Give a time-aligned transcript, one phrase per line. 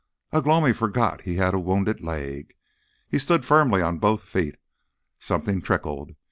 [0.31, 2.55] Ugh lomi forgot he had a wounded leg.
[3.07, 4.55] He stood firmly on both feet.
[5.19, 6.15] Something trickled.